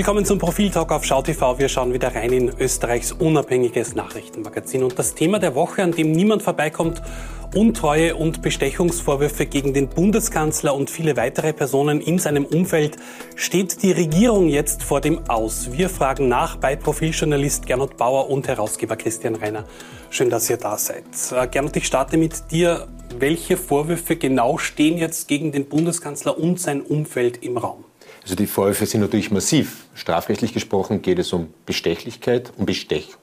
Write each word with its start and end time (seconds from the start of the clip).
Willkommen 0.00 0.24
zum 0.24 0.38
Profiltalk 0.38 0.92
auf 0.92 1.04
SchauTV. 1.04 1.58
Wir 1.58 1.68
schauen 1.68 1.92
wieder 1.92 2.14
rein 2.14 2.32
in 2.32 2.48
Österreichs 2.58 3.12
unabhängiges 3.12 3.94
Nachrichtenmagazin. 3.94 4.82
Und 4.82 4.98
das 4.98 5.14
Thema 5.14 5.38
der 5.38 5.54
Woche, 5.54 5.82
an 5.82 5.92
dem 5.92 6.12
niemand 6.12 6.42
vorbeikommt, 6.42 7.02
Untreue 7.54 8.16
und 8.16 8.40
Bestechungsvorwürfe 8.40 9.44
gegen 9.44 9.74
den 9.74 9.90
Bundeskanzler 9.90 10.74
und 10.74 10.88
viele 10.88 11.18
weitere 11.18 11.52
Personen 11.52 12.00
in 12.00 12.18
seinem 12.18 12.46
Umfeld. 12.46 12.96
Steht 13.36 13.82
die 13.82 13.92
Regierung 13.92 14.48
jetzt 14.48 14.82
vor 14.82 15.02
dem 15.02 15.28
Aus? 15.28 15.70
Wir 15.70 15.90
fragen 15.90 16.28
nach 16.28 16.56
bei 16.56 16.76
Profiljournalist 16.76 17.66
Gernot 17.66 17.98
Bauer 17.98 18.30
und 18.30 18.48
Herausgeber 18.48 18.96
Christian 18.96 19.34
Reiner. 19.34 19.66
Schön, 20.08 20.30
dass 20.30 20.48
ihr 20.48 20.56
da 20.56 20.78
seid. 20.78 21.04
Äh, 21.30 21.46
Gernot, 21.46 21.76
ich 21.76 21.86
starte 21.86 22.16
mit 22.16 22.50
dir. 22.50 22.88
Welche 23.18 23.58
Vorwürfe 23.58 24.16
genau 24.16 24.56
stehen 24.56 24.96
jetzt 24.96 25.28
gegen 25.28 25.52
den 25.52 25.68
Bundeskanzler 25.68 26.38
und 26.38 26.58
sein 26.58 26.80
Umfeld 26.80 27.44
im 27.44 27.58
Raum? 27.58 27.84
Also 28.22 28.34
die 28.34 28.46
Vorwürfe 28.46 28.86
sind 28.86 29.00
natürlich 29.00 29.30
massiv. 29.30 29.84
Strafrechtlich 29.94 30.52
gesprochen 30.52 31.02
geht 31.02 31.18
es 31.18 31.32
um 31.32 31.52
Bestechlichkeit, 31.66 32.52
um 32.56 32.66
Bestechung 32.66 33.20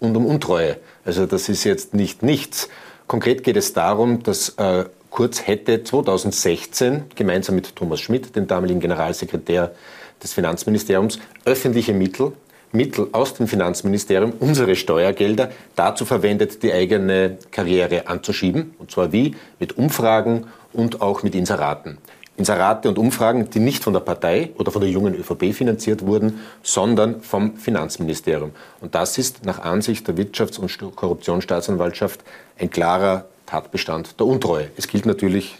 und 0.00 0.16
um 0.16 0.26
Untreue. 0.26 0.76
Also 1.04 1.26
das 1.26 1.48
ist 1.48 1.64
jetzt 1.64 1.94
nicht 1.94 2.22
nichts. 2.22 2.68
Konkret 3.06 3.44
geht 3.44 3.56
es 3.56 3.72
darum, 3.72 4.22
dass 4.22 4.50
äh, 4.58 4.84
Kurz 5.16 5.46
hätte 5.46 5.82
2016 5.82 7.04
gemeinsam 7.14 7.54
mit 7.54 7.74
Thomas 7.74 8.00
Schmidt, 8.00 8.36
dem 8.36 8.46
damaligen 8.46 8.80
Generalsekretär 8.80 9.74
des 10.22 10.34
Finanzministeriums, 10.34 11.18
öffentliche 11.46 11.94
Mittel, 11.94 12.32
Mittel 12.70 13.08
aus 13.12 13.32
dem 13.32 13.48
Finanzministerium, 13.48 14.34
unsere 14.40 14.76
Steuergelder, 14.76 15.52
dazu 15.74 16.04
verwendet, 16.04 16.62
die 16.62 16.70
eigene 16.70 17.38
Karriere 17.50 18.08
anzuschieben. 18.08 18.74
Und 18.78 18.90
zwar 18.90 19.10
wie? 19.10 19.34
Mit 19.58 19.78
Umfragen 19.78 20.48
und 20.74 21.00
auch 21.00 21.22
mit 21.22 21.34
Inseraten. 21.34 21.96
Inserate 22.36 22.88
und 22.88 22.98
Umfragen, 22.98 23.48
die 23.50 23.60
nicht 23.60 23.82
von 23.82 23.92
der 23.92 24.00
Partei 24.00 24.50
oder 24.58 24.70
von 24.70 24.82
der 24.82 24.90
jungen 24.90 25.14
ÖVP 25.14 25.54
finanziert 25.54 26.04
wurden, 26.06 26.40
sondern 26.62 27.22
vom 27.22 27.56
Finanzministerium. 27.56 28.50
Und 28.80 28.94
das 28.94 29.18
ist 29.18 29.44
nach 29.44 29.60
Ansicht 29.60 30.06
der 30.06 30.16
Wirtschafts- 30.16 30.58
und 30.58 30.96
Korruptionsstaatsanwaltschaft 30.96 32.20
ein 32.58 32.70
klarer 32.70 33.24
Tatbestand 33.46 34.18
der 34.20 34.26
Untreue. 34.26 34.70
Es 34.76 34.88
gilt 34.88 35.06
natürlich 35.06 35.56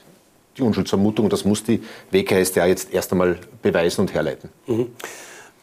die 0.58 0.62
Unschuldsvermutung 0.62 1.26
und 1.26 1.32
das 1.32 1.44
muss 1.44 1.62
die 1.62 1.82
WKStA 2.10 2.66
jetzt 2.66 2.92
erst 2.92 3.12
einmal 3.12 3.38
beweisen 3.62 4.02
und 4.02 4.14
herleiten. 4.14 4.50
Mhm. 4.66 4.88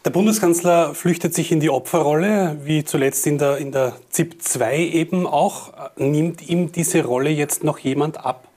Der 0.05 0.09
Bundeskanzler 0.09 0.94
flüchtet 0.95 1.33
sich 1.33 1.52
in 1.52 1.61
die 1.61 1.70
Opferrolle, 1.70 2.58
wie 2.66 2.83
zuletzt 2.83 3.25
in 3.25 3.38
der, 3.38 3.58
in 3.58 3.72
der 3.72 3.95
ZIP 4.09 4.42
2 4.42 4.80
eben 4.80 5.25
auch. 5.25 5.72
Nimmt 5.95 6.48
ihm 6.48 6.73
diese 6.73 7.05
Rolle 7.05 7.30
jetzt 7.30 7.64
noch 7.64 7.80
jemand 7.80 8.17
ab? 8.17 8.50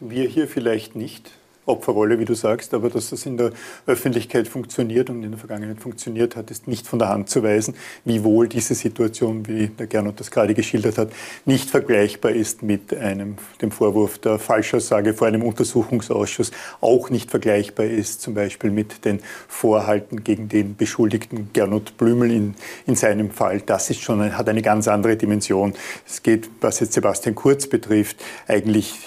Wir 0.00 0.26
hier 0.26 0.48
vielleicht 0.48 0.96
nicht. 0.96 1.30
Opferrolle, 1.66 2.18
wie 2.18 2.24
du 2.24 2.34
sagst, 2.34 2.74
aber 2.74 2.90
dass 2.90 3.10
das 3.10 3.26
in 3.26 3.36
der 3.36 3.52
Öffentlichkeit 3.86 4.48
funktioniert 4.48 5.10
und 5.10 5.22
in 5.22 5.30
der 5.30 5.38
Vergangenheit 5.38 5.80
funktioniert 5.80 6.34
hat, 6.34 6.50
ist 6.50 6.66
nicht 6.66 6.86
von 6.86 6.98
der 6.98 7.08
Hand 7.08 7.28
zu 7.28 7.42
weisen, 7.42 7.74
wiewohl 8.04 8.48
diese 8.48 8.74
Situation, 8.74 9.46
wie 9.46 9.68
der 9.68 9.86
Gernot 9.86 10.18
das 10.20 10.30
gerade 10.30 10.54
geschildert 10.54 10.98
hat, 10.98 11.12
nicht 11.44 11.70
vergleichbar 11.70 12.32
ist 12.32 12.62
mit 12.62 12.94
einem, 12.94 13.36
dem 13.60 13.70
Vorwurf 13.70 14.18
der 14.18 14.38
Falschaussage 14.38 15.14
vor 15.14 15.28
einem 15.28 15.42
Untersuchungsausschuss, 15.42 16.50
auch 16.80 17.10
nicht 17.10 17.30
vergleichbar 17.30 17.86
ist 17.86 18.22
zum 18.22 18.34
Beispiel 18.34 18.70
mit 18.70 19.04
den 19.04 19.20
Vorhalten 19.46 20.24
gegen 20.24 20.48
den 20.48 20.76
Beschuldigten 20.76 21.50
Gernot 21.52 21.96
Blümel 21.98 22.30
in, 22.30 22.54
in 22.86 22.96
seinem 22.96 23.30
Fall. 23.30 23.60
Das 23.60 23.90
ist 23.90 24.00
schon, 24.00 24.36
hat 24.36 24.48
eine 24.48 24.62
ganz 24.62 24.88
andere 24.88 25.16
Dimension. 25.16 25.74
Es 26.06 26.22
geht, 26.22 26.48
was 26.60 26.80
jetzt 26.80 26.94
Sebastian 26.94 27.34
Kurz 27.34 27.66
betrifft, 27.66 28.16
eigentlich 28.48 28.98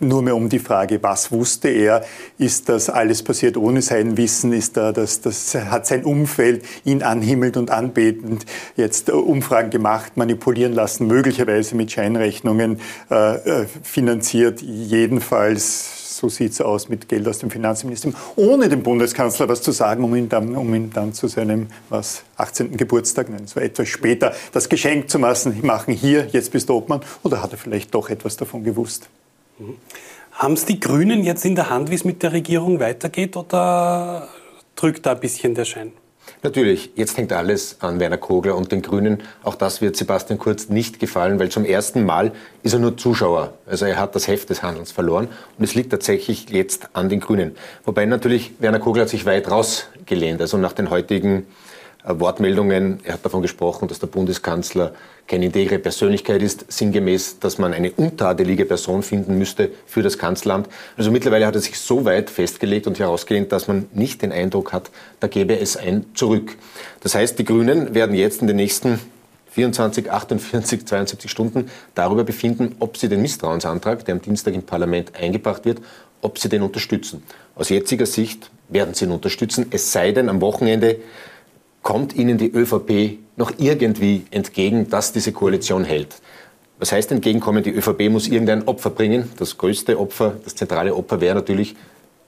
nur 0.00 0.22
mehr 0.22 0.36
um 0.36 0.48
die 0.48 0.58
Frage, 0.58 1.02
was 1.02 1.32
wusste 1.32 1.68
er? 1.68 2.04
Ist 2.38 2.68
das 2.68 2.90
alles 2.90 3.22
passiert 3.22 3.56
ohne 3.56 3.82
sein 3.82 4.16
Wissen? 4.16 4.52
Ist 4.52 4.76
da 4.76 4.92
das, 4.92 5.20
das 5.20 5.54
hat 5.54 5.86
sein 5.86 6.04
Umfeld 6.04 6.64
ihn 6.84 7.02
anhimmelt 7.02 7.56
und 7.56 7.70
anbetend 7.70 8.46
jetzt 8.76 9.10
Umfragen 9.10 9.70
gemacht, 9.70 10.16
manipulieren 10.16 10.72
lassen, 10.72 11.06
möglicherweise 11.06 11.76
mit 11.76 11.92
Scheinrechnungen 11.92 12.80
äh, 13.10 13.62
äh 13.62 13.66
finanziert, 13.82 14.60
jedenfalls 14.62 16.04
so 16.14 16.28
sieht 16.28 16.52
es 16.52 16.60
aus 16.60 16.88
mit 16.88 17.08
Geld 17.08 17.26
aus 17.28 17.38
dem 17.38 17.50
Finanzministerium, 17.50 18.18
ohne 18.36 18.68
dem 18.68 18.82
Bundeskanzler 18.82 19.48
was 19.48 19.62
zu 19.62 19.72
sagen, 19.72 20.04
um 20.04 20.14
ihn 20.14 20.28
dann, 20.28 20.54
um 20.56 20.72
ihn 20.74 20.90
dann 20.90 21.12
zu 21.12 21.28
seinem 21.28 21.66
was, 21.88 22.22
18. 22.36 22.76
Geburtstag, 22.76 23.28
nein, 23.30 23.46
so 23.46 23.60
etwas 23.60 23.88
später, 23.88 24.32
das 24.52 24.68
Geschenk 24.68 25.10
zu 25.10 25.18
machen, 25.18 25.58
machen 25.62 25.92
hier, 25.94 26.28
jetzt 26.32 26.52
bist 26.52 26.68
du 26.68 26.74
Obmann, 26.74 27.00
oder 27.22 27.42
hat 27.42 27.52
er 27.52 27.58
vielleicht 27.58 27.94
doch 27.94 28.08
etwas 28.10 28.36
davon 28.36 28.64
gewusst? 28.64 29.08
Mhm. 29.58 29.76
Haben 30.32 30.54
es 30.54 30.64
die 30.64 30.80
Grünen 30.80 31.22
jetzt 31.22 31.44
in 31.44 31.54
der 31.54 31.70
Hand, 31.70 31.90
wie 31.90 31.94
es 31.94 32.04
mit 32.04 32.22
der 32.22 32.32
Regierung 32.32 32.80
weitergeht, 32.80 33.36
oder 33.36 34.28
drückt 34.74 35.06
da 35.06 35.12
ein 35.12 35.20
bisschen 35.20 35.54
der 35.54 35.64
Schein? 35.64 35.92
Natürlich, 36.42 36.90
jetzt 36.94 37.16
hängt 37.16 37.32
alles 37.32 37.80
an 37.80 38.00
Werner 38.00 38.18
Kogler 38.18 38.56
und 38.56 38.72
den 38.72 38.82
Grünen. 38.82 39.22
Auch 39.42 39.54
das 39.54 39.80
wird 39.80 39.96
Sebastian 39.96 40.38
Kurz 40.38 40.68
nicht 40.68 40.98
gefallen, 40.98 41.38
weil 41.38 41.48
zum 41.48 41.64
ersten 41.64 42.04
Mal 42.04 42.32
ist 42.62 42.72
er 42.72 42.80
nur 42.80 42.96
Zuschauer. 42.96 43.54
Also 43.66 43.86
er 43.86 43.98
hat 43.98 44.14
das 44.14 44.28
Heft 44.28 44.50
des 44.50 44.62
Handelns 44.62 44.92
verloren 44.92 45.28
und 45.58 45.64
es 45.64 45.74
liegt 45.74 45.90
tatsächlich 45.90 46.50
jetzt 46.50 46.88
an 46.92 47.08
den 47.08 47.20
Grünen. 47.20 47.56
Wobei 47.84 48.04
natürlich 48.04 48.52
Werner 48.58 48.78
Kogler 48.78 49.02
hat 49.02 49.08
sich 49.08 49.24
weit 49.26 49.50
rausgelehnt. 49.50 50.40
Also 50.40 50.58
nach 50.58 50.72
den 50.72 50.90
heutigen 50.90 51.46
Wortmeldungen. 52.06 53.00
Er 53.04 53.14
hat 53.14 53.24
davon 53.24 53.42
gesprochen, 53.42 53.88
dass 53.88 53.98
der 53.98 54.08
Bundeskanzler 54.08 54.92
keine 55.26 55.46
integre 55.46 55.78
Persönlichkeit 55.78 56.42
ist, 56.42 56.70
sinngemäß, 56.70 57.38
dass 57.38 57.58
man 57.58 57.72
eine 57.72 57.90
untadelige 57.92 58.66
Person 58.66 59.02
finden 59.02 59.38
müsste 59.38 59.70
für 59.86 60.02
das 60.02 60.18
Kanzleramt. 60.18 60.68
Also 60.96 61.10
mittlerweile 61.10 61.46
hat 61.46 61.54
er 61.54 61.62
sich 61.62 61.78
so 61.78 62.04
weit 62.04 62.28
festgelegt 62.28 62.86
und 62.86 62.98
herausgelehnt, 62.98 63.52
dass 63.52 63.68
man 63.68 63.86
nicht 63.94 64.20
den 64.20 64.32
Eindruck 64.32 64.72
hat, 64.72 64.90
da 65.20 65.28
gäbe 65.28 65.58
es 65.58 65.76
ein 65.76 66.04
Zurück. 66.14 66.56
Das 67.00 67.14
heißt, 67.14 67.38
die 67.38 67.44
Grünen 67.44 67.94
werden 67.94 68.14
jetzt 68.14 68.42
in 68.42 68.48
den 68.48 68.56
nächsten 68.56 69.00
24, 69.52 70.10
48, 70.10 70.84
72 70.84 71.30
Stunden 71.30 71.70
darüber 71.94 72.24
befinden, 72.24 72.74
ob 72.80 72.96
sie 72.96 73.08
den 73.08 73.22
Misstrauensantrag, 73.22 74.04
der 74.04 74.16
am 74.16 74.20
Dienstag 74.20 74.52
im 74.52 74.64
Parlament 74.64 75.14
eingebracht 75.14 75.64
wird, 75.64 75.80
ob 76.20 76.38
sie 76.38 76.48
den 76.48 76.62
unterstützen. 76.62 77.22
Aus 77.54 77.68
jetziger 77.68 78.06
Sicht 78.06 78.50
werden 78.68 78.94
sie 78.94 79.04
ihn 79.04 79.12
unterstützen, 79.12 79.66
es 79.70 79.92
sei 79.92 80.10
denn, 80.10 80.28
am 80.28 80.40
Wochenende 80.40 80.96
kommt 81.84 82.16
Ihnen 82.16 82.38
die 82.38 82.50
ÖVP 82.50 83.18
noch 83.36 83.52
irgendwie 83.58 84.24
entgegen, 84.32 84.88
dass 84.90 85.12
diese 85.12 85.30
Koalition 85.30 85.84
hält? 85.84 86.16
Was 86.80 86.90
heißt 86.90 87.12
entgegenkommen? 87.12 87.62
Die 87.62 87.70
ÖVP 87.70 88.10
muss 88.10 88.26
irgendein 88.26 88.66
Opfer 88.66 88.90
bringen. 88.90 89.30
Das 89.38 89.56
größte 89.58 90.00
Opfer, 90.00 90.34
das 90.42 90.56
zentrale 90.56 90.92
Opfer 90.96 91.20
wäre 91.20 91.36
natürlich 91.36 91.76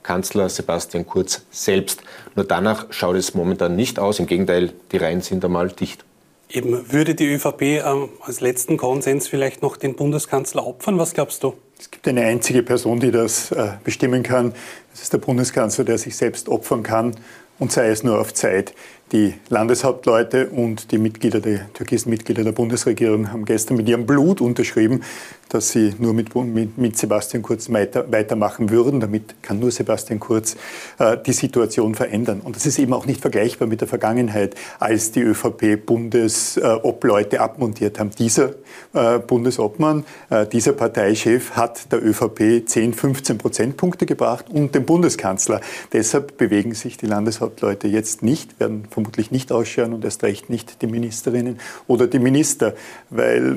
Kanzler 0.03 0.47
Sebastian 0.47 1.05
Kurz 1.05 1.41
selbst. 1.51 2.01
Nur 2.35 2.45
danach 2.45 2.85
schaut 2.91 3.17
es 3.17 3.33
momentan 3.33 3.75
nicht 3.75 3.99
aus. 3.99 4.19
Im 4.19 4.27
Gegenteil, 4.27 4.71
die 4.93 4.97
Reihen 4.97 5.21
sind 5.21 5.43
einmal 5.43 5.67
dicht. 5.67 6.05
Eben, 6.49 6.93
würde 6.93 7.13
die 7.13 7.25
ÖVP 7.25 7.61
ähm, 7.61 8.09
als 8.21 8.39
letzten 8.39 8.77
Konsens 8.77 9.27
vielleicht 9.27 9.61
noch 9.61 9.75
den 9.75 9.95
Bundeskanzler 9.95 10.65
opfern? 10.65 10.97
Was 10.97 11.13
glaubst 11.13 11.43
du? 11.43 11.55
Es 11.77 11.91
gibt 11.91 12.07
eine 12.07 12.21
einzige 12.21 12.63
Person, 12.63 13.01
die 13.01 13.11
das 13.11 13.51
äh, 13.51 13.71
bestimmen 13.83 14.23
kann. 14.23 14.53
Das 14.91 15.01
ist 15.01 15.11
der 15.11 15.17
Bundeskanzler, 15.17 15.83
der 15.83 15.97
sich 15.97 16.15
selbst 16.15 16.47
opfern 16.47 16.83
kann 16.83 17.15
und 17.59 17.71
sei 17.71 17.89
es 17.89 18.03
nur 18.03 18.19
auf 18.19 18.33
Zeit. 18.33 18.73
Die 19.13 19.35
Landeshauptleute 19.47 20.49
und 20.49 20.91
die 20.91 20.97
Mitglieder 20.97 21.39
der 21.39 21.71
türkischen 21.71 22.09
Mitglieder 22.09 22.43
der 22.43 22.51
Bundesregierung 22.51 23.31
haben 23.31 23.45
gestern 23.45 23.77
mit 23.77 23.87
ihrem 23.87 24.05
Blut 24.05 24.41
unterschrieben, 24.41 25.01
dass 25.47 25.69
sie 25.69 25.95
nur 25.97 26.13
mit, 26.13 26.35
mit, 26.35 26.77
mit 26.77 26.97
Sebastian 26.97 27.41
Kurz 27.41 27.71
weiter, 27.71 28.11
weitermachen 28.11 28.69
würden. 28.69 28.99
Damit 28.99 29.41
kann 29.41 29.59
nur 29.59 29.71
Sebastian 29.71 30.19
Kurz 30.19 30.57
äh, 30.99 31.17
die 31.25 31.31
Situation 31.31 31.95
verändern. 31.95 32.41
Und 32.43 32.57
das 32.57 32.65
ist 32.65 32.79
eben 32.79 32.91
auch 32.91 33.05
nicht 33.05 33.21
vergleichbar 33.21 33.67
mit 33.67 33.79
der 33.79 33.87
Vergangenheit, 33.87 34.55
als 34.79 35.11
die 35.11 35.21
ÖVP 35.21 35.85
Bundesobleute 35.85 37.39
abmontiert 37.39 37.99
haben. 37.99 38.11
Dieser 38.11 38.55
äh, 38.93 39.19
Bundesobmann, 39.19 40.03
äh, 40.29 40.45
dieser 40.47 40.73
Parteichef 40.73 41.51
hat 41.51 41.91
der 41.91 42.05
ÖVP 42.05 42.67
10, 42.67 42.93
15 42.93 43.37
Prozentpunkte 43.37 44.05
gebracht 44.05 44.49
und 44.49 44.75
den 44.75 44.85
Bundeskanzler. 44.85 45.61
Deshalb 45.93 46.37
bewegen 46.37 46.73
sich 46.73 46.97
die 46.97 47.05
Landeshauptleute 47.05 47.87
jetzt 47.87 48.21
nicht, 48.21 48.59
werden 48.59 48.85
vermutlich 48.97 49.29
nicht 49.29 49.51
ausschauen 49.51 49.93
und 49.93 50.03
erst 50.03 50.23
recht 50.23 50.49
nicht 50.49 50.81
die 50.81 50.87
Ministerinnen 50.87 51.59
oder 51.85 52.07
die 52.07 52.17
Minister, 52.17 52.73
weil 53.11 53.55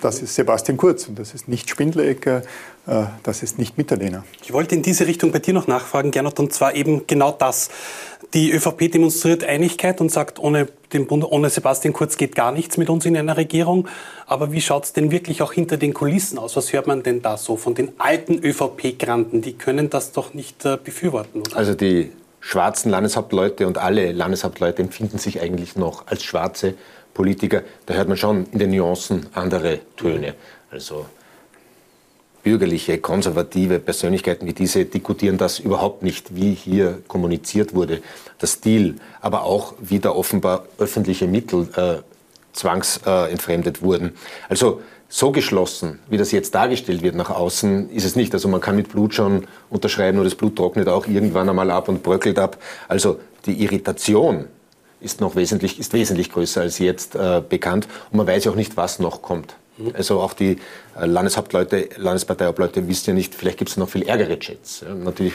das 0.00 0.22
ist 0.22 0.36
Sebastian 0.36 0.76
Kurz 0.76 1.08
und 1.08 1.18
das 1.18 1.34
ist 1.34 1.48
nicht 1.48 1.68
Spindlerecker, 1.68 2.42
äh, 2.86 3.06
das 3.24 3.42
ist 3.42 3.58
nicht 3.58 3.76
Mitterlehner. 3.76 4.24
Ich 4.40 4.52
wollte 4.52 4.76
in 4.76 4.82
diese 4.82 5.08
Richtung 5.08 5.32
bei 5.32 5.40
dir 5.40 5.52
noch 5.52 5.66
nachfragen, 5.66 6.12
Gernot, 6.12 6.38
und 6.38 6.52
zwar 6.52 6.76
eben 6.76 7.08
genau 7.08 7.32
das. 7.32 7.70
Die 8.34 8.52
ÖVP 8.52 8.92
demonstriert 8.92 9.42
Einigkeit 9.42 10.00
und 10.00 10.12
sagt, 10.12 10.38
ohne, 10.38 10.68
den 10.92 11.08
Bund, 11.08 11.24
ohne 11.24 11.50
Sebastian 11.50 11.92
Kurz 11.92 12.16
geht 12.16 12.36
gar 12.36 12.52
nichts 12.52 12.76
mit 12.76 12.88
uns 12.88 13.04
in 13.04 13.16
einer 13.16 13.36
Regierung. 13.36 13.88
Aber 14.26 14.52
wie 14.52 14.60
schaut 14.60 14.84
es 14.84 14.92
denn 14.92 15.10
wirklich 15.10 15.42
auch 15.42 15.52
hinter 15.52 15.76
den 15.76 15.92
Kulissen 15.92 16.38
aus? 16.38 16.54
Was 16.54 16.72
hört 16.72 16.86
man 16.86 17.02
denn 17.02 17.20
da 17.20 17.36
so 17.36 17.56
von 17.56 17.74
den 17.74 17.98
alten 17.98 18.38
ÖVP-Granten? 18.44 19.40
Die 19.42 19.54
können 19.54 19.90
das 19.90 20.12
doch 20.12 20.34
nicht 20.34 20.64
äh, 20.64 20.76
befürworten. 20.82 21.40
Oder? 21.40 21.56
Also 21.56 21.74
die 21.74 22.12
schwarzen 22.40 22.90
Landeshauptleute 22.90 23.66
und 23.66 23.78
alle 23.78 24.12
Landeshauptleute 24.12 24.82
empfinden 24.82 25.18
sich 25.18 25.40
eigentlich 25.40 25.76
noch 25.76 26.06
als 26.06 26.22
schwarze 26.22 26.74
Politiker. 27.14 27.62
Da 27.86 27.94
hört 27.94 28.08
man 28.08 28.16
schon 28.16 28.46
in 28.52 28.58
den 28.58 28.70
Nuancen 28.70 29.26
andere 29.34 29.80
Töne. 29.96 30.34
Also 30.70 31.06
bürgerliche, 32.42 32.98
konservative 32.98 33.78
Persönlichkeiten 33.78 34.46
wie 34.46 34.52
diese 34.52 34.84
diskutieren 34.84 35.36
das 35.36 35.58
überhaupt 35.58 36.02
nicht, 36.02 36.34
wie 36.34 36.54
hier 36.54 37.02
kommuniziert 37.08 37.74
wurde, 37.74 38.00
der 38.40 38.46
Stil, 38.46 38.96
aber 39.20 39.42
auch 39.42 39.74
wie 39.80 39.98
da 39.98 40.10
offenbar 40.10 40.64
öffentliche 40.78 41.26
Mittel 41.26 41.68
äh, 41.76 42.02
zwangsentfremdet 42.52 43.78
äh, 43.78 43.82
wurden. 43.82 44.12
Also 44.48 44.80
so 45.08 45.32
geschlossen, 45.32 46.00
wie 46.08 46.18
das 46.18 46.32
jetzt 46.32 46.54
dargestellt 46.54 47.02
wird 47.02 47.14
nach 47.14 47.30
außen, 47.30 47.90
ist 47.90 48.04
es 48.04 48.14
nicht. 48.14 48.34
Also 48.34 48.48
man 48.48 48.60
kann 48.60 48.76
mit 48.76 48.90
Blut 48.90 49.14
schon 49.14 49.46
unterschreiben, 49.70 50.16
nur 50.16 50.24
das 50.24 50.34
Blut 50.34 50.56
trocknet 50.56 50.88
auch 50.88 51.06
irgendwann 51.06 51.48
einmal 51.48 51.70
ab 51.70 51.88
und 51.88 52.02
bröckelt 52.02 52.38
ab. 52.38 52.58
Also 52.88 53.18
die 53.46 53.62
Irritation 53.62 54.46
ist 55.00 55.20
noch 55.20 55.34
wesentlich, 55.34 55.78
ist 55.78 55.92
wesentlich 55.94 56.30
größer 56.30 56.60
als 56.60 56.78
jetzt 56.78 57.14
äh, 57.14 57.40
bekannt 57.46 57.88
und 58.10 58.18
man 58.18 58.26
weiß 58.26 58.44
ja 58.44 58.50
auch 58.50 58.56
nicht, 58.56 58.76
was 58.76 58.98
noch 58.98 59.22
kommt. 59.22 59.56
Mhm. 59.78 59.92
Also 59.96 60.20
auch 60.20 60.34
die 60.34 60.58
äh, 61.00 61.06
Landeshauptleute, 61.06 61.88
Landesparteiobleute 61.96 62.86
wissen 62.86 63.10
ja 63.10 63.14
nicht, 63.14 63.34
vielleicht 63.34 63.58
gibt 63.58 63.70
es 63.70 63.76
noch 63.76 63.88
viel 63.88 64.02
ärgere 64.02 64.38
Chats. 64.38 64.84
Ja, 64.86 64.94
natürlich 64.94 65.34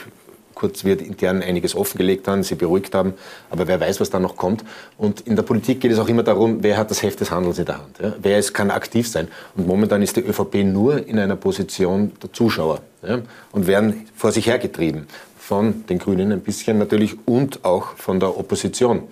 Kurz 0.54 0.84
wird 0.84 1.02
intern 1.02 1.42
einiges 1.42 1.76
offengelegt 1.76 2.28
haben, 2.28 2.44
sie 2.44 2.56
beruhigt 2.56 2.94
haben, 2.96 3.14
aber 3.50 3.68
wer 3.68 3.80
weiß, 3.80 4.00
was 4.00 4.10
da 4.10 4.20
noch 4.20 4.36
kommt. 4.36 4.64
Und 4.98 5.22
in 5.22 5.36
der 5.36 5.44
Politik 5.44 5.82
geht 5.82 5.92
es 5.92 6.00
auch 6.00 6.08
immer 6.08 6.24
darum, 6.24 6.62
wer 6.62 6.78
hat 6.78 6.92
das 6.92 7.02
Heft 7.04 7.20
des 7.20 7.32
Handels 7.32 7.60
in 7.60 7.66
der 7.66 7.78
Hand. 7.78 8.00
Ja? 8.00 8.14
Wer 8.22 8.40
ist, 8.40 8.54
kann 8.54 8.72
aktiv 8.72 9.08
sein. 9.08 9.28
Und 9.56 9.68
momentan 9.68 10.02
ist 10.02 10.16
die 10.16 10.22
ÖVP 10.22 10.64
nur 10.64 11.08
in 11.08 11.20
einer 11.20 11.36
Position 11.36 12.12
der 12.22 12.32
Zuschauer 12.34 12.82
ja? 13.08 13.20
und 13.52 13.68
werden 13.68 14.08
vor 14.16 14.32
sich 14.32 14.48
hergetrieben. 14.48 15.08
Von 15.38 15.86
den 15.88 16.00
Grünen 16.00 16.32
ein 16.32 16.40
bisschen 16.40 16.78
natürlich 16.78 17.18
und 17.26 17.66
auch 17.66 17.98
von 17.98 18.20
der 18.20 18.38
Opposition. 18.38 19.04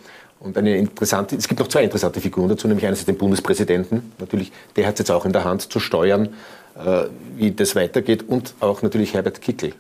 Und 0.42 0.58
eine 0.58 0.76
interessante, 0.78 1.36
es 1.36 1.48
gibt 1.48 1.60
noch 1.60 1.68
zwei 1.68 1.84
interessante 1.84 2.20
Figuren 2.20 2.50
dazu, 2.50 2.68
nämlich 2.68 2.86
einerseits 2.86 3.06
den 3.06 3.18
Bundespräsidenten, 3.18 4.12
natürlich, 4.18 4.52
der 4.76 4.88
hat 4.88 4.96
es 4.96 5.00
jetzt 5.00 5.12
auch 5.12 5.24
in 5.26 5.34
der 5.34 5.44
Hand 5.44 5.72
zu 5.72 5.80
steuern, 5.80 6.30
äh, 6.84 7.04
wie 7.36 7.52
das 7.52 7.76
weitergeht, 7.76 8.28
und 8.28 8.56
auch 8.60 8.82
natürlich 8.82 9.14
Herbert 9.14 9.40
Kickl, 9.42 9.74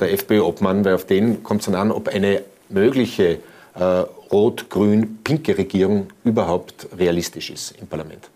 der 0.00 0.12
FPÖ-Obmann, 0.12 0.84
weil 0.84 0.94
auf 0.94 1.04
den 1.04 1.42
kommt 1.42 1.60
es 1.60 1.66
dann 1.66 1.74
an, 1.74 1.90
ob 1.90 2.08
eine 2.08 2.42
mögliche 2.68 3.38
äh, 3.74 3.84
rot-grün-pinke 4.32 5.56
Regierung 5.56 6.08
überhaupt 6.24 6.88
realistisch 6.96 7.50
ist 7.50 7.74
im 7.80 7.86
Parlament. 7.86 8.30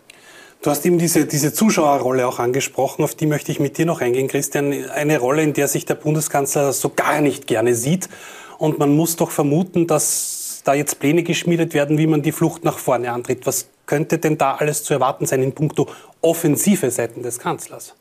Du 0.62 0.70
hast 0.70 0.84
eben 0.84 0.98
diese, 0.98 1.26
diese 1.26 1.52
Zuschauerrolle 1.52 2.26
auch 2.26 2.38
angesprochen, 2.38 3.04
auf 3.04 3.14
die 3.14 3.26
möchte 3.26 3.52
ich 3.52 3.60
mit 3.60 3.78
dir 3.78 3.86
noch 3.86 4.00
eingehen, 4.00 4.26
Christian. 4.26 4.72
Eine 4.90 5.18
Rolle, 5.18 5.42
in 5.42 5.52
der 5.52 5.68
sich 5.68 5.84
der 5.84 5.94
Bundeskanzler 5.94 6.72
so 6.72 6.90
gar 6.90 7.20
nicht 7.20 7.46
gerne 7.46 7.74
sieht. 7.74 8.08
Und 8.58 8.78
man 8.78 8.96
muss 8.96 9.16
doch 9.16 9.30
vermuten, 9.30 9.86
dass 9.86 10.62
da 10.64 10.74
jetzt 10.74 10.98
Pläne 10.98 11.22
geschmiedet 11.22 11.74
werden, 11.74 11.98
wie 11.98 12.06
man 12.06 12.22
die 12.22 12.32
Flucht 12.32 12.64
nach 12.64 12.78
vorne 12.78 13.12
antritt. 13.12 13.46
Was 13.46 13.68
könnte 13.84 14.18
denn 14.18 14.38
da 14.38 14.54
alles 14.54 14.82
zu 14.82 14.94
erwarten 14.94 15.26
sein 15.26 15.42
in 15.42 15.52
puncto 15.52 15.86
Offensive 16.20 16.90
seiten 16.90 17.22
des 17.22 17.38
Kanzlers? 17.38 17.94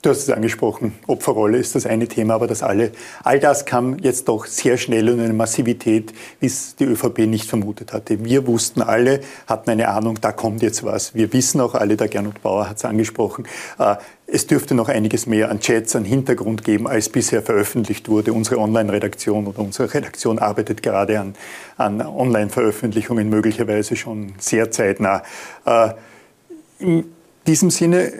Du 0.00 0.10
hast 0.10 0.18
es 0.18 0.30
angesprochen, 0.30 0.92
Opferrolle 1.08 1.58
ist 1.58 1.74
das 1.74 1.84
eine 1.84 2.06
Thema, 2.06 2.34
aber 2.34 2.46
das 2.46 2.62
alle, 2.62 2.92
all 3.24 3.40
das 3.40 3.64
kam 3.64 3.98
jetzt 3.98 4.28
doch 4.28 4.46
sehr 4.46 4.76
schnell 4.76 5.10
und 5.10 5.18
eine 5.18 5.32
Massivität, 5.32 6.12
wie 6.38 6.46
es 6.46 6.76
die 6.76 6.84
ÖVP 6.84 7.26
nicht 7.26 7.48
vermutet 7.48 7.92
hatte. 7.92 8.24
Wir 8.24 8.46
wussten 8.46 8.80
alle, 8.80 9.18
hatten 9.48 9.70
eine 9.70 9.88
Ahnung, 9.88 10.20
da 10.20 10.30
kommt 10.30 10.62
jetzt 10.62 10.84
was. 10.84 11.16
Wir 11.16 11.32
wissen 11.32 11.60
auch 11.60 11.74
alle, 11.74 11.96
der 11.96 12.06
Gernot 12.06 12.40
Bauer 12.42 12.68
hat 12.68 12.76
es 12.76 12.84
angesprochen, 12.84 13.48
äh, 13.80 13.96
es 14.28 14.46
dürfte 14.46 14.76
noch 14.76 14.88
einiges 14.88 15.26
mehr 15.26 15.50
an 15.50 15.58
Chats, 15.58 15.96
an 15.96 16.04
Hintergrund 16.04 16.62
geben, 16.62 16.86
als 16.86 17.08
bisher 17.08 17.42
veröffentlicht 17.42 18.08
wurde. 18.08 18.32
Unsere 18.32 18.58
Online-Redaktion 18.58 19.48
oder 19.48 19.58
unsere 19.58 19.92
Redaktion 19.92 20.38
arbeitet 20.38 20.80
gerade 20.80 21.18
an, 21.18 21.34
an 21.76 22.00
Online-Veröffentlichungen, 22.02 23.28
möglicherweise 23.28 23.96
schon 23.96 24.34
sehr 24.38 24.70
zeitnah. 24.70 25.24
Äh, 25.64 27.02
diesem 27.48 27.70
Sinne 27.70 28.12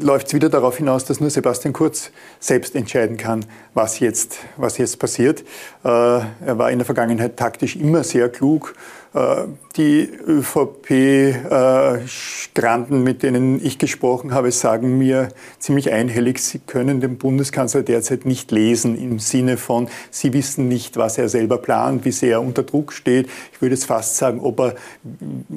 läuft 0.00 0.28
es 0.28 0.34
wieder 0.34 0.48
darauf 0.48 0.76
hinaus, 0.76 1.04
dass 1.04 1.18
nur 1.18 1.28
Sebastian 1.28 1.72
Kurz 1.72 2.12
selbst 2.38 2.76
entscheiden 2.76 3.16
kann, 3.16 3.44
was 3.74 3.98
jetzt, 3.98 4.38
was 4.56 4.78
jetzt 4.78 5.00
passiert. 5.00 5.40
Äh, 5.84 5.88
er 5.88 6.56
war 6.56 6.70
in 6.70 6.78
der 6.78 6.86
Vergangenheit 6.86 7.36
taktisch 7.36 7.74
immer 7.74 8.04
sehr 8.04 8.28
klug 8.28 8.74
die 9.12 10.08
ÖVP-Granden, 10.26 13.02
mit 13.02 13.24
denen 13.24 13.60
ich 13.64 13.78
gesprochen 13.78 14.32
habe, 14.32 14.52
sagen 14.52 14.98
mir 14.98 15.30
ziemlich 15.58 15.90
einhellig, 15.90 16.38
sie 16.38 16.60
können 16.60 17.00
den 17.00 17.18
Bundeskanzler 17.18 17.82
derzeit 17.82 18.24
nicht 18.24 18.52
lesen 18.52 18.96
im 18.96 19.18
Sinne 19.18 19.56
von, 19.56 19.88
sie 20.12 20.32
wissen 20.32 20.68
nicht, 20.68 20.96
was 20.96 21.18
er 21.18 21.28
selber 21.28 21.58
plant, 21.58 22.04
wie 22.04 22.12
sehr 22.12 22.34
er 22.34 22.40
unter 22.40 22.62
Druck 22.62 22.92
steht. 22.92 23.28
Ich 23.52 23.60
würde 23.60 23.74
jetzt 23.74 23.86
fast 23.86 24.16
sagen, 24.16 24.38
ob, 24.40 24.60
er, 24.60 24.76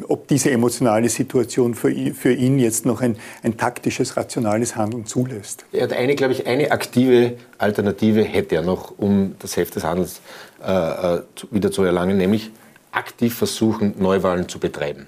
ob 0.08 0.28
diese 0.28 0.50
emotionale 0.50 1.10
Situation 1.10 1.76
für 1.76 1.92
ihn, 1.92 2.16
für 2.16 2.34
ihn 2.34 2.58
jetzt 2.58 2.88
noch 2.88 3.02
ein, 3.02 3.18
ein 3.44 3.56
taktisches, 3.56 4.18
rationales 4.18 4.76
Handeln 4.76 5.06
zulässt. 5.06 5.64
Er 5.72 5.84
hat 5.84 5.94
eine, 5.94 6.16
glaube 6.16 6.34
ich, 6.34 6.48
eine 6.48 6.72
aktive 6.72 7.36
Alternative 7.60 8.24
hätte 8.24 8.56
er 8.56 8.64
noch, 8.64 8.96
um 8.98 9.36
das 9.38 9.58
Heft 9.58 9.76
des 9.76 9.84
Handels 9.84 10.22
äh, 10.66 10.72
äh 10.72 11.22
wieder 11.52 11.72
zu 11.72 11.84
erlangen, 11.84 12.18
nämlich 12.18 12.50
aktiv 12.94 13.36
versuchen, 13.36 13.96
Neuwahlen 13.98 14.48
zu 14.48 14.60
betreiben. 14.60 15.08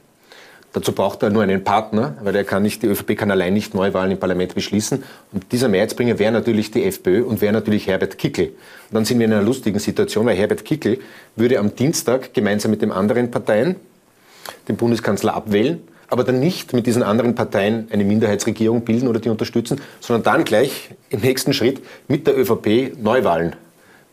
Dazu 0.75 0.91
braucht 0.91 1.23
er 1.23 1.29
nur 1.29 1.41
einen 1.41 1.63
Partner, 1.63 2.17
weil 2.21 2.35
er 2.35 2.43
kann 2.43 2.61
nicht, 2.61 2.83
die 2.83 2.87
ÖVP 2.87 3.15
kann 3.15 3.31
allein 3.31 3.53
nicht 3.53 3.73
Neuwahlen 3.73 4.11
im 4.11 4.19
Parlament 4.19 4.55
beschließen. 4.55 5.05
Und 5.31 5.53
dieser 5.53 5.69
Mehrheitsbringer 5.69 6.19
wäre 6.19 6.33
natürlich 6.33 6.69
die 6.69 6.83
FPÖ 6.83 7.23
und 7.23 7.39
wäre 7.39 7.53
natürlich 7.53 7.87
Herbert 7.87 8.17
Kickl. 8.17 8.47
Und 8.47 8.53
dann 8.91 9.05
sind 9.05 9.19
wir 9.19 9.25
in 9.25 9.31
einer 9.31 9.41
lustigen 9.41 9.79
Situation, 9.79 10.25
weil 10.25 10.35
Herbert 10.35 10.65
Kickl 10.65 10.99
würde 11.37 11.59
am 11.59 11.73
Dienstag 11.73 12.33
gemeinsam 12.33 12.71
mit 12.71 12.81
den 12.81 12.91
anderen 12.91 13.31
Parteien 13.31 13.77
den 14.67 14.75
Bundeskanzler 14.75 15.33
abwählen, 15.33 15.81
aber 16.09 16.25
dann 16.25 16.41
nicht 16.41 16.73
mit 16.73 16.85
diesen 16.87 17.03
anderen 17.03 17.35
Parteien 17.35 17.87
eine 17.89 18.03
Minderheitsregierung 18.03 18.81
bilden 18.83 19.07
oder 19.07 19.21
die 19.21 19.29
unterstützen, 19.29 19.79
sondern 20.01 20.23
dann 20.23 20.43
gleich 20.43 20.89
im 21.09 21.21
nächsten 21.21 21.53
Schritt 21.53 21.81
mit 22.09 22.27
der 22.27 22.37
ÖVP 22.37 23.01
Neuwahlen 23.01 23.55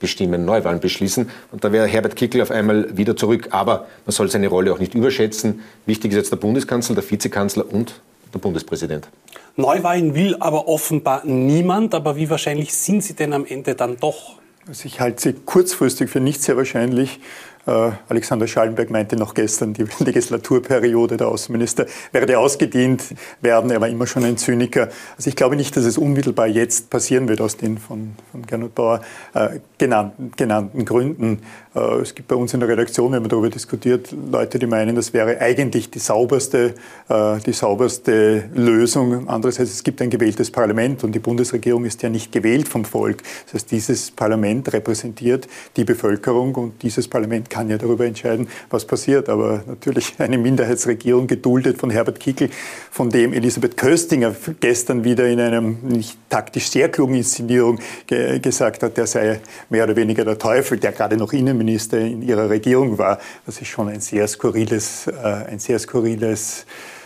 bestimmen, 0.02 0.44
Neuwahlen 0.44 0.80
beschließen. 0.80 1.30
Und 1.50 1.64
da 1.64 1.72
wäre 1.72 1.86
Herbert 1.86 2.16
Kickl 2.16 2.42
auf 2.42 2.50
einmal 2.50 2.94
wieder 2.94 3.16
zurück. 3.16 3.48
Aber 3.50 3.86
man 4.04 4.12
soll 4.12 4.30
seine 4.30 4.48
Rolle 4.48 4.74
auch 4.74 4.78
nicht 4.78 4.94
überschätzen. 4.94 5.60
Wichtig 5.86 6.10
ist 6.10 6.18
jetzt 6.18 6.32
der 6.32 6.36
Bundeskanzler, 6.36 6.94
der 6.94 7.10
Vizekanzler 7.10 7.64
und 7.72 8.02
der 8.34 8.38
Bundespräsident. 8.38 9.08
Neuwahlen 9.56 10.14
will 10.14 10.36
aber 10.40 10.68
offenbar 10.68 11.24
niemand. 11.24 11.94
Aber 11.94 12.16
wie 12.16 12.28
wahrscheinlich 12.28 12.74
sind 12.74 13.02
sie 13.02 13.14
denn 13.14 13.32
am 13.32 13.46
Ende 13.46 13.74
dann 13.74 13.96
doch? 13.96 14.36
Also 14.68 14.86
ich 14.86 15.00
halte 15.00 15.20
sie 15.20 15.32
kurzfristig 15.32 16.08
für 16.10 16.20
nicht 16.20 16.42
sehr 16.42 16.56
wahrscheinlich. 16.56 17.18
Äh, 17.64 17.90
Alexander 18.08 18.46
Schallenberg 18.46 18.90
meinte 18.90 19.16
noch 19.16 19.34
gestern, 19.34 19.72
die 19.72 19.84
Legislaturperiode 20.04 21.16
der 21.16 21.28
Außenminister 21.28 21.86
werde 22.10 22.38
ausgedient 22.38 23.02
werden. 23.40 23.70
Er 23.70 23.80
war 23.80 23.88
immer 23.88 24.06
schon 24.06 24.24
ein 24.24 24.36
Zyniker. 24.36 24.88
Also 25.16 25.28
ich 25.28 25.36
glaube 25.36 25.54
nicht, 25.54 25.76
dass 25.76 25.84
es 25.84 25.96
unmittelbar 25.96 26.48
jetzt 26.48 26.90
passieren 26.90 27.28
wird 27.28 27.40
aus 27.40 27.56
den 27.56 27.78
von, 27.78 28.16
von 28.32 28.42
Gernot 28.46 28.74
Bauer 28.74 29.00
äh, 29.34 29.60
genannten, 29.78 30.32
genannten 30.36 30.84
Gründen. 30.84 31.42
Äh, 31.74 32.00
es 32.00 32.14
gibt 32.14 32.28
bei 32.28 32.34
uns 32.34 32.52
in 32.52 32.60
der 32.60 32.68
Redaktion, 32.68 33.12
wenn 33.12 33.22
man 33.22 33.28
darüber 33.28 33.50
diskutiert, 33.50 34.12
Leute, 34.30 34.58
die 34.58 34.66
meinen, 34.66 34.96
das 34.96 35.12
wäre 35.12 35.40
eigentlich 35.40 35.90
die 35.90 36.00
sauberste, 36.00 36.74
äh, 37.08 37.38
die 37.46 37.52
sauberste 37.52 38.44
Lösung. 38.54 39.28
Andererseits, 39.28 39.70
es 39.70 39.84
gibt 39.84 40.02
ein 40.02 40.10
gewähltes 40.10 40.50
Parlament 40.50 41.04
und 41.04 41.12
die 41.12 41.20
Bundesregierung 41.20 41.84
ist 41.84 42.02
ja 42.02 42.08
nicht 42.08 42.32
gewählt 42.32 42.66
vom 42.66 42.84
Volk. 42.84 43.22
Das 43.46 43.54
heißt, 43.54 43.70
dieses 43.70 44.10
Parlament 44.10 44.72
repräsentiert 44.72 45.46
die 45.76 45.84
Bevölkerung 45.84 46.54
und 46.56 46.82
dieses 46.82 47.06
Parlament 47.06 47.51
kann 47.52 47.68
ja 47.68 47.76
darüber 47.76 48.06
entscheiden, 48.06 48.48
was 48.70 48.86
passiert. 48.86 49.28
Aber 49.28 49.62
natürlich 49.66 50.14
eine 50.18 50.38
Minderheitsregierung 50.38 51.26
geduldet 51.26 51.76
von 51.78 51.90
Herbert 51.90 52.18
Kickl, 52.18 52.48
von 52.90 53.10
dem 53.10 53.34
Elisabeth 53.34 53.76
Köstinger 53.76 54.34
gestern 54.60 55.04
wieder 55.04 55.28
in 55.28 55.38
einem 55.38 55.76
nicht 55.82 56.16
taktisch 56.30 56.70
sehr 56.70 56.88
klugen 56.88 57.14
Inszenierung 57.14 57.78
ge 58.06 58.38
gesagt 58.38 58.82
hat, 58.82 58.96
der 58.96 59.06
sei 59.06 59.40
mehr 59.68 59.84
oder 59.84 59.96
weniger 59.96 60.24
der 60.24 60.38
Teufel, 60.38 60.78
der 60.78 60.92
gerade 60.92 61.18
noch 61.18 61.34
Innenminister 61.34 61.98
in 61.98 62.22
ihrer 62.22 62.48
Regierung 62.48 62.96
war. 62.96 63.18
Das 63.44 63.60
ist 63.60 63.68
schon 63.68 63.88
ein 63.88 64.00
sehr 64.00 64.26
skurriles, 64.26 65.08
äh, 65.08 65.50
ein 65.50 65.58
sehr 65.58 65.78
skurriles 65.78 66.64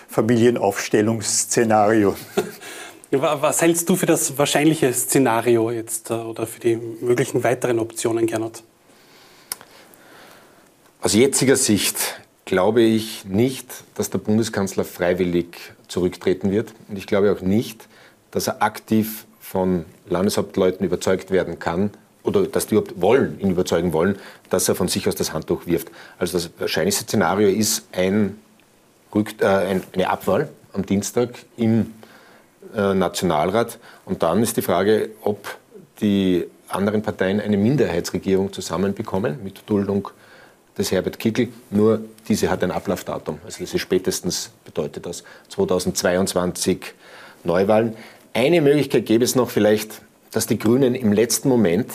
Familienaufstellungsszenario. 0.09 2.15
Was 3.11 3.63
hältst 3.63 3.89
du 3.89 3.97
für 3.97 4.07
das 4.07 4.37
wahrscheinliche 4.37 4.93
Szenario 4.93 5.71
jetzt 5.71 6.11
äh, 6.11 6.15
oder 6.15 6.47
für 6.47 6.61
die 6.61 6.77
möglichen 6.77 7.43
weiteren 7.43 7.81
Optionen, 7.81 8.27
Gernot? 8.27 8.63
Aus 11.07 11.15
jetziger 11.15 11.55
Sicht 11.55 12.21
glaube 12.47 12.83
ich 12.83 13.25
nicht, 13.27 13.85
dass 13.95 14.11
der 14.11 14.19
Bundeskanzler 14.19 14.85
freiwillig 14.85 15.57
zurücktreten 15.87 16.51
wird. 16.51 16.73
Und 16.89 16.99
ich 16.99 17.07
glaube 17.07 17.31
auch 17.31 17.43
nicht, 17.43 17.87
dass 18.33 18.49
er 18.49 18.61
aktiv 18.61 19.25
von 19.39 19.85
Landeshauptleuten 20.09 20.85
überzeugt 20.85 21.31
werden 21.31 21.61
kann 21.61 21.93
oder 22.25 22.43
dass 22.49 22.67
die 22.67 22.75
überhaupt 22.75 23.01
wollen, 23.01 23.39
ihn 23.39 23.53
überzeugen 23.53 23.93
wollen, 23.93 24.19
dass 24.51 24.69
er 24.69 24.75
von 24.75 24.89
sich 24.89 25.07
aus 25.07 25.15
das 25.15 25.33
Handtuch 25.33 25.69
wirft. 25.69 25.93
Also 26.19 26.39
das 26.39 26.51
wahrscheinlichste 26.59 27.05
Szenario 27.05 27.51
ist 27.51 27.87
ein, 27.93 28.41
äh, 29.15 29.79
eine 29.93 30.11
Abwahl 30.11 30.49
am 30.73 30.85
Dienstag 30.85 31.29
im 31.57 31.95
äh, 32.75 32.95
Nationalrat. 32.95 33.79
Und 34.07 34.25
dann 34.25 34.43
ist 34.43 34.57
die 34.57 34.63
Frage, 34.63 35.11
ob 35.23 35.57
die 36.01 36.47
anderen 36.67 37.03
Parteien 37.03 37.39
eine 37.39 37.57
Minderheitsregierung 37.57 38.53
zusammenbekommen 38.53 39.39
mit 39.45 39.63
Duldung 39.67 40.11
des 40.79 40.93
Herbert 40.93 41.19
Kickl, 41.19 41.49
nur 41.71 42.01
diese 42.29 42.51
hat 42.51 42.63
ein 42.63 42.71
Ablaufdatum. 42.71 43.39
Also 43.45 43.61
das 43.61 43.73
ist 43.73 43.81
spätestens, 43.81 44.51
bedeutet 44.65 45.07
das, 45.07 45.25
2022 45.49 46.95
Neuwahlen. 47.45 47.97
Eine 48.35 48.61
Möglichkeit 48.61 49.07
gäbe 49.07 49.25
es 49.25 49.35
noch 49.35 49.51
vielleicht, 49.51 50.03
dass 50.31 50.47
die 50.47 50.59
Grünen 50.59 50.95
im 50.95 51.13
letzten 51.13 51.49
Moment, 51.49 51.91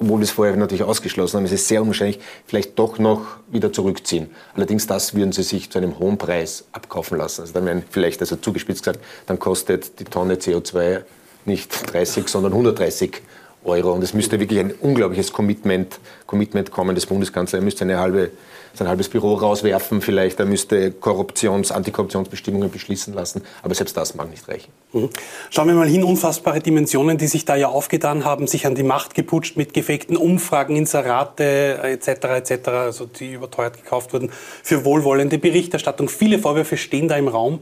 obwohl 0.00 0.18
wir 0.18 0.24
es 0.24 0.30
vorher 0.30 0.56
natürlich 0.56 0.82
ausgeschlossen 0.82 1.36
haben, 1.36 1.44
es 1.44 1.52
ist 1.52 1.68
sehr 1.68 1.82
unwahrscheinlich, 1.82 2.18
vielleicht 2.46 2.78
doch 2.78 2.98
noch 2.98 3.26
wieder 3.48 3.72
zurückziehen. 3.72 4.30
Allerdings 4.54 4.86
das 4.86 5.14
würden 5.14 5.32
sie 5.32 5.44
sich 5.44 5.70
zu 5.70 5.78
einem 5.78 5.98
hohen 5.98 6.18
Preis 6.18 6.64
abkaufen 6.72 7.18
lassen. 7.18 7.42
Also 7.42 7.52
dann 7.52 7.66
wären 7.66 7.84
vielleicht, 7.88 8.20
also 8.20 8.36
zugespitzt 8.36 8.82
gesagt, 8.82 9.04
dann 9.26 9.38
kostet 9.38 10.00
die 10.00 10.04
Tonne 10.04 10.36
CO2 10.36 11.02
nicht 11.44 11.92
30, 11.92 12.28
sondern 12.28 12.52
130 12.52 13.22
Euro. 13.64 13.92
Und 13.92 14.02
es 14.02 14.14
müsste 14.14 14.40
wirklich 14.40 14.60
ein 14.60 14.72
unglaubliches 14.72 15.32
Commitment, 15.32 16.00
Commitment 16.26 16.70
kommen 16.70 16.94
des 16.94 17.06
Bundeskanzlers. 17.06 17.60
Er 17.60 17.64
müsste 17.64 17.84
eine 17.84 17.98
halbe, 17.98 18.30
sein 18.74 18.88
halbes 18.88 19.08
Büro 19.08 19.34
rauswerfen 19.34 20.00
vielleicht. 20.00 20.40
Er 20.40 20.46
müsste 20.46 20.90
Korruptions-, 20.92 21.72
Antikorruptionsbestimmungen 21.72 22.70
beschließen 22.70 23.14
lassen. 23.14 23.42
Aber 23.62 23.74
selbst 23.74 23.96
das 23.96 24.14
mag 24.14 24.30
nicht 24.30 24.48
reichen. 24.48 24.70
Mhm. 24.92 25.10
Schauen 25.50 25.68
wir 25.68 25.74
mal 25.74 25.88
hin. 25.88 26.04
Unfassbare 26.04 26.60
Dimensionen, 26.60 27.18
die 27.18 27.26
sich 27.26 27.44
da 27.44 27.56
ja 27.56 27.68
aufgetan 27.68 28.24
haben, 28.24 28.46
sich 28.46 28.66
an 28.66 28.74
die 28.74 28.82
Macht 28.82 29.14
geputscht 29.14 29.56
mit 29.56 29.74
gefakten 29.74 30.16
Umfragen, 30.16 30.76
Inserate 30.76 31.78
etc. 31.82 32.08
etc., 32.08 32.68
also 32.68 33.06
die 33.06 33.32
überteuert 33.34 33.76
gekauft 33.76 34.12
wurden, 34.12 34.30
für 34.62 34.84
wohlwollende 34.84 35.38
Berichterstattung. 35.38 36.08
Viele 36.08 36.38
Vorwürfe 36.38 36.76
stehen 36.76 37.08
da 37.08 37.16
im 37.16 37.28
Raum. 37.28 37.60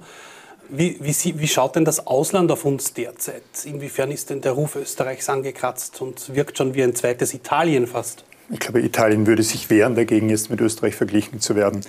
Wie, 0.68 0.96
wie, 1.00 1.40
wie, 1.40 1.48
schaut 1.48 1.76
denn 1.76 1.84
das 1.84 2.06
Ausland 2.06 2.50
auf 2.50 2.64
uns 2.64 2.92
derzeit? 2.92 3.42
Inwiefern 3.64 4.10
ist 4.10 4.30
denn 4.30 4.40
der 4.40 4.52
Ruf 4.52 4.76
Österreichs 4.76 5.28
angekratzt 5.28 6.00
und 6.00 6.34
wirkt 6.34 6.58
schon 6.58 6.74
wie 6.74 6.82
ein 6.82 6.94
zweites 6.94 7.34
Italien 7.34 7.86
fast? 7.86 8.24
Ich 8.50 8.60
glaube, 8.60 8.80
Italien 8.80 9.26
würde 9.26 9.42
sich 9.42 9.70
wehren 9.70 9.94
dagegen, 9.94 10.28
jetzt 10.28 10.50
mit 10.50 10.60
Österreich 10.60 10.94
verglichen 10.94 11.40
zu 11.40 11.56
werden. 11.56 11.80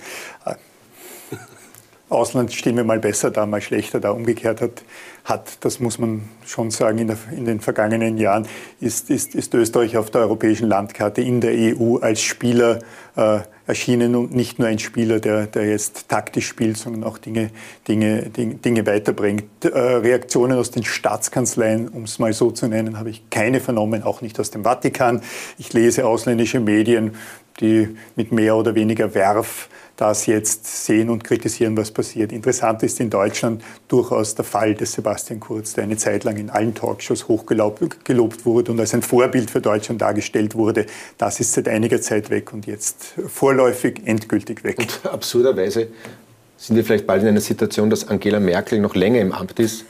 Ausland 2.10 2.52
stehen 2.52 2.76
wir 2.76 2.84
mal 2.84 2.98
besser 2.98 3.30
da, 3.30 3.44
mal 3.44 3.60
schlechter 3.60 4.00
da. 4.00 4.10
Umgekehrt 4.10 4.60
hat, 4.62 4.82
hat 5.24 5.58
das 5.60 5.78
muss 5.78 5.98
man 5.98 6.22
schon 6.46 6.70
sagen, 6.70 6.98
in, 6.98 7.08
der, 7.08 7.18
in 7.36 7.44
den 7.44 7.60
vergangenen 7.60 8.16
Jahren 8.16 8.46
ist, 8.80 9.10
ist, 9.10 9.34
ist, 9.34 9.52
Österreich 9.54 9.96
auf 9.96 10.10
der 10.10 10.22
europäischen 10.22 10.68
Landkarte 10.68 11.20
in 11.20 11.40
der 11.40 11.52
EU 11.52 11.98
als 11.98 12.22
Spieler 12.22 12.78
äh, 13.16 13.40
erschienen 13.66 14.16
und 14.16 14.34
nicht 14.34 14.58
nur 14.58 14.68
ein 14.68 14.78
Spieler, 14.78 15.20
der, 15.20 15.46
der 15.46 15.66
jetzt 15.68 16.08
taktisch 16.08 16.48
spielt, 16.48 16.78
sondern 16.78 17.04
auch 17.04 17.18
Dinge, 17.18 17.50
Dinge, 17.86 18.30
Dinge, 18.30 18.54
Dinge 18.54 18.86
weiterbringt. 18.86 19.64
Äh, 19.64 19.68
Reaktionen 19.68 20.56
aus 20.56 20.70
den 20.70 20.84
Staatskanzleien, 20.84 21.88
um 21.88 22.04
es 22.04 22.18
mal 22.18 22.32
so 22.32 22.50
zu 22.50 22.68
nennen, 22.68 22.98
habe 22.98 23.10
ich 23.10 23.28
keine 23.28 23.60
vernommen, 23.60 24.02
auch 24.02 24.22
nicht 24.22 24.40
aus 24.40 24.50
dem 24.50 24.64
Vatikan. 24.64 25.20
Ich 25.58 25.74
lese 25.74 26.06
ausländische 26.06 26.60
Medien, 26.60 27.16
die 27.60 27.96
mit 28.16 28.32
mehr 28.32 28.56
oder 28.56 28.74
weniger 28.74 29.14
Werf 29.14 29.68
das 29.98 30.26
jetzt 30.26 30.86
sehen 30.86 31.10
und 31.10 31.24
kritisieren, 31.24 31.76
was 31.76 31.90
passiert. 31.90 32.30
Interessant 32.30 32.84
ist 32.84 33.00
in 33.00 33.10
Deutschland 33.10 33.62
durchaus 33.88 34.36
der 34.36 34.44
Fall 34.44 34.74
des 34.74 34.92
Sebastian 34.92 35.40
Kurz, 35.40 35.74
der 35.74 35.84
eine 35.84 35.96
Zeit 35.96 36.22
lang 36.22 36.36
in 36.36 36.50
allen 36.50 36.72
Talkshows 36.72 37.26
hochgelobt 37.26 38.46
wurde 38.46 38.70
und 38.70 38.78
als 38.78 38.94
ein 38.94 39.02
Vorbild 39.02 39.50
für 39.50 39.60
Deutschland 39.60 40.00
dargestellt 40.00 40.54
wurde. 40.54 40.86
Das 41.18 41.40
ist 41.40 41.52
seit 41.52 41.66
einiger 41.66 42.00
Zeit 42.00 42.30
weg 42.30 42.52
und 42.52 42.66
jetzt 42.66 43.14
vorläufig 43.26 44.02
endgültig 44.04 44.62
weg. 44.62 44.78
Und 44.78 45.12
absurderweise 45.12 45.88
sind 46.56 46.76
wir 46.76 46.84
vielleicht 46.84 47.06
bald 47.06 47.22
in 47.22 47.28
einer 47.28 47.40
Situation, 47.40 47.90
dass 47.90 48.06
Angela 48.06 48.38
Merkel 48.38 48.80
noch 48.80 48.94
länger 48.94 49.20
im 49.20 49.32
Amt 49.32 49.58
ist 49.58 49.84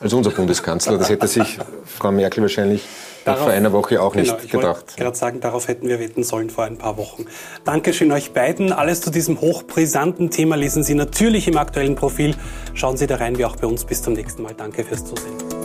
als 0.00 0.12
unser 0.12 0.30
Bundeskanzler. 0.30 0.98
Das 0.98 1.08
hätte 1.08 1.28
sich 1.28 1.58
Frau 1.84 2.10
Merkel 2.10 2.42
wahrscheinlich 2.42 2.82
darauf, 3.24 3.44
vor 3.44 3.52
einer 3.52 3.72
Woche 3.72 4.00
auch 4.02 4.14
nicht 4.14 4.30
genau, 4.30 4.44
ich 4.44 4.50
gedacht. 4.50 4.84
Ich 4.90 4.96
gerade 4.96 5.16
sagen, 5.16 5.40
darauf 5.40 5.68
hätten 5.68 5.88
wir 5.88 6.00
wetten 6.00 6.24
sollen 6.24 6.50
vor 6.50 6.64
ein 6.64 6.78
paar 6.78 6.96
Wochen. 6.96 7.26
Dankeschön 7.64 8.10
euch 8.12 8.32
beiden. 8.32 8.72
Alles 8.72 9.00
zu 9.00 9.10
diesem 9.10 9.40
hochbrisanten 9.40 10.30
Thema 10.30 10.56
lesen 10.56 10.82
Sie 10.82 10.94
natürlich 10.94 11.48
im 11.48 11.56
aktuellen 11.56 11.94
Profil. 11.94 12.34
Schauen 12.74 12.96
Sie 12.96 13.06
da 13.06 13.16
rein, 13.16 13.38
wie 13.38 13.44
auch 13.44 13.56
bei 13.56 13.66
uns. 13.66 13.84
Bis 13.84 14.02
zum 14.02 14.14
nächsten 14.14 14.42
Mal. 14.42 14.54
Danke 14.54 14.84
fürs 14.84 15.04
Zusehen. 15.04 15.61